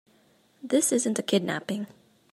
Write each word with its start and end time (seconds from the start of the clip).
This 0.63 0.91
isn't 0.91 1.19
a 1.19 1.21
kidnapping. 1.21 1.85